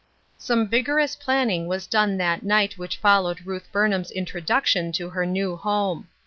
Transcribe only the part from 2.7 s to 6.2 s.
which followed Ruth Burnham's introduction to her new home.